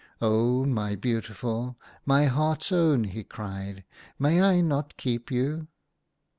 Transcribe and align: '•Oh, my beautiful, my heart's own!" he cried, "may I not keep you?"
'•Oh, 0.19 0.65
my 0.65 0.95
beautiful, 0.95 1.77
my 2.07 2.25
heart's 2.25 2.71
own!" 2.71 3.03
he 3.03 3.23
cried, 3.23 3.83
"may 4.17 4.41
I 4.41 4.59
not 4.61 4.97
keep 4.97 5.29
you?" 5.29 5.67